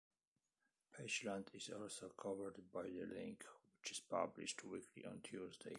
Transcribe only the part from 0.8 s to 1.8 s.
Pageland is